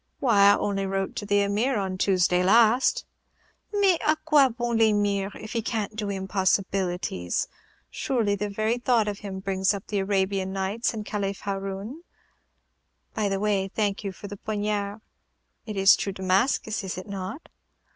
[0.19, 3.05] "Why, I only wrote to the Emir on Tuesday last."
[3.71, 7.47] "Mais à quoi bon l'Emir if he can't do impossibilities?
[7.91, 12.01] Surely the very thought of him brings up the Arabian Nights and the Calif Haroun.
[13.13, 15.01] By the way, thank you for the poignard.
[15.67, 17.47] It is true Damascus, is it not?"